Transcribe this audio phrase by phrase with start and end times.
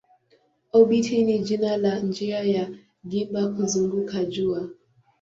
[0.77, 2.67] Obiti ni jina la njia ya
[3.09, 4.69] gimba kuzunguka jua.